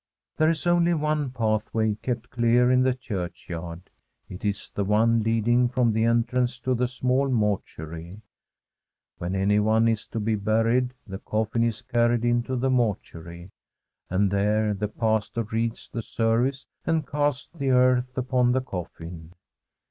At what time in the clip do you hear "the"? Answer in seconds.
2.81-2.95, 4.73-4.83, 5.93-6.05, 6.73-6.87, 11.05-11.19, 12.55-12.71, 14.73-14.87, 15.87-16.01, 17.53-17.69, 18.53-18.61